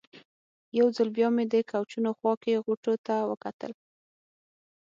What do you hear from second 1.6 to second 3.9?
کوچونو خوا کې غوټو ته وکتل.